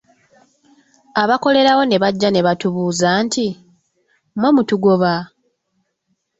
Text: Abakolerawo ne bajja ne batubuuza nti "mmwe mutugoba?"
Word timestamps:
Abakolerawo 1.21 1.83
ne 1.85 1.97
bajja 2.03 2.29
ne 2.31 2.41
batubuuza 2.47 3.09
nti 3.25 3.45
"mmwe 4.35 4.49
mutugoba?" 4.55 5.13